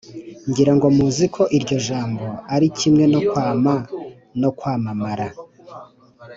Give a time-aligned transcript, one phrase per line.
[0.49, 3.73] ngirango muzi ko iryo jambo ari kimwe no kwama,
[4.41, 5.27] no kwamamara.